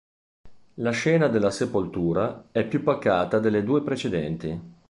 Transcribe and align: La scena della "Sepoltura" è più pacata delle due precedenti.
La 0.77 0.89
scena 0.89 1.27
della 1.27 1.51
"Sepoltura" 1.51 2.47
è 2.51 2.65
più 2.65 2.81
pacata 2.81 3.37
delle 3.37 3.63
due 3.63 3.83
precedenti. 3.83 4.59